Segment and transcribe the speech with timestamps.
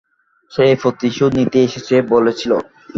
[0.51, 2.51] সে প্রতিশোধ নিতে এসেছে বলেছিল।